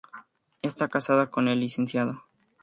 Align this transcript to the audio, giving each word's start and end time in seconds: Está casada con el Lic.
Está 0.63 0.87
casada 0.89 1.29
con 1.29 1.47
el 1.47 1.59
Lic. 1.59 1.93